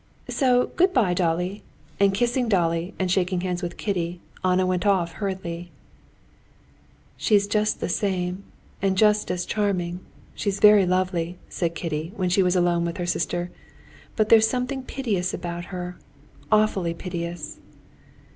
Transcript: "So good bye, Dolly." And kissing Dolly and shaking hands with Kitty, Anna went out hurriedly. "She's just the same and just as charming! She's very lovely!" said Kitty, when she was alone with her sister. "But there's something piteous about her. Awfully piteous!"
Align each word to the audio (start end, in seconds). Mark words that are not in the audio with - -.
"So 0.29 0.71
good 0.77 0.93
bye, 0.95 1.13
Dolly." 1.13 1.61
And 1.99 2.11
kissing 2.11 2.49
Dolly 2.49 2.95
and 2.97 3.11
shaking 3.11 3.41
hands 3.41 3.61
with 3.61 3.77
Kitty, 3.77 4.19
Anna 4.43 4.65
went 4.65 4.83
out 4.83 5.09
hurriedly. 5.21 5.69
"She's 7.17 7.45
just 7.47 7.79
the 7.81 7.87
same 7.87 8.43
and 8.81 8.97
just 8.97 9.29
as 9.29 9.45
charming! 9.45 9.99
She's 10.33 10.59
very 10.59 10.87
lovely!" 10.87 11.37
said 11.49 11.75
Kitty, 11.75 12.13
when 12.15 12.29
she 12.31 12.41
was 12.41 12.55
alone 12.55 12.83
with 12.83 12.97
her 12.97 13.05
sister. 13.05 13.51
"But 14.15 14.29
there's 14.29 14.47
something 14.47 14.81
piteous 14.81 15.35
about 15.35 15.65
her. 15.65 15.99
Awfully 16.51 16.95
piteous!" 16.95 17.59